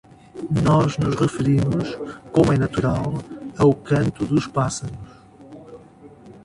Nós 0.65 0.97
nos 0.97 1.13
referimos, 1.13 1.93
como 2.33 2.51
é 2.51 2.57
natural, 2.57 3.21
ao 3.55 3.71
canto 3.71 4.25
dos 4.25 4.47
pássaros. 4.47 5.07